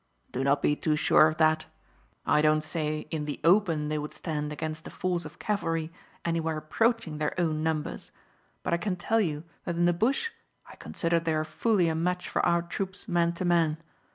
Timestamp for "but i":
8.63-8.77